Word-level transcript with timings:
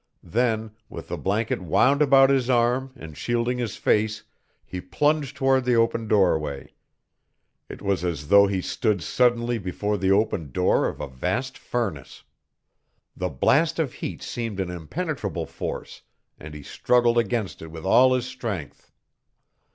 Then, 0.23 0.71
with 0.89 1.09
the 1.09 1.15
blanket 1.17 1.61
wound 1.61 2.01
about 2.01 2.31
his 2.31 2.49
arm 2.49 2.91
and 2.95 3.15
shielding 3.15 3.59
his 3.59 3.75
face 3.77 4.23
he 4.65 4.81
plunged 4.81 5.37
toward 5.37 5.63
the 5.63 5.75
open 5.75 6.07
doorway. 6.07 6.73
It 7.69 7.83
was 7.83 8.03
as 8.03 8.29
though 8.29 8.47
he 8.47 8.61
stood 8.63 9.03
suddenly 9.03 9.59
before 9.59 9.99
the 9.99 10.09
open 10.11 10.51
door 10.51 10.87
of 10.87 10.99
a 11.01 11.07
vast 11.07 11.55
furnace. 11.55 12.23
The 13.15 13.29
blast 13.29 13.77
of 13.77 13.93
heat 13.93 14.23
seemed 14.23 14.59
an 14.59 14.71
impenetrable 14.71 15.45
force, 15.45 16.01
and 16.39 16.55
he 16.55 16.63
struggled 16.63 17.19
against 17.19 17.61
it 17.61 17.67
with 17.67 17.85
all 17.85 18.13
his 18.15 18.25
strength. 18.25 18.89